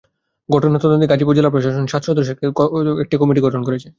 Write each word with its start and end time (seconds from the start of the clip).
ঘটনা 0.49 0.77
তদন্তে 0.83 1.05
গাজীপুর 1.11 1.37
জেলা 1.37 1.53
প্রশাসন 1.53 1.85
সাত 1.87 2.01
সদস্যের 2.07 2.37
একটি 3.03 3.15
কমিটি 3.21 3.41
গঠন 3.43 3.61
করেছে। 3.67 3.87